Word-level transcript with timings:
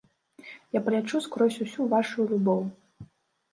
Я 0.77 0.81
палячу 0.87 1.21
скрозь 1.27 1.59
усю 1.67 1.81
вашую 1.93 2.27
любоў. 2.35 2.61